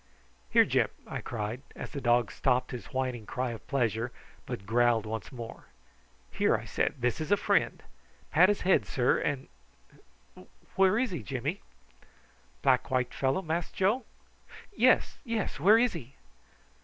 "Here, 0.49 0.65
Gyp!" 0.65 0.89
I 1.05 1.21
cried, 1.21 1.61
as 1.75 1.91
the 1.91 2.01
dog 2.01 2.31
stopped 2.31 2.71
his 2.71 2.87
whining 2.87 3.27
cry 3.27 3.51
of 3.51 3.67
pleasure, 3.67 4.11
but 4.47 4.65
growled 4.65 5.05
once 5.05 5.31
more. 5.31 5.65
"Here," 6.31 6.55
I 6.57 6.65
said, 6.65 6.95
"this 6.97 7.21
is 7.21 7.31
a 7.31 7.37
friend. 7.37 7.83
Pat 8.31 8.49
his 8.49 8.61
head, 8.61 8.87
sir, 8.87 9.19
and, 9.19 9.47
where 10.75 10.97
is 10.97 11.11
he, 11.11 11.21
Jimmy?" 11.21 11.61
"Black 12.63 12.89
white 12.89 13.13
fellow, 13.13 13.43
Mass 13.43 13.71
Joe?" 13.71 14.03
"Yes, 14.75 15.19
yes, 15.23 15.59
where 15.59 15.77
is 15.77 15.93
he?" 15.93 16.15